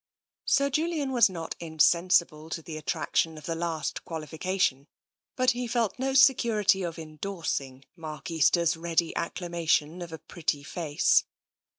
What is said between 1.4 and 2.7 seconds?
insensible to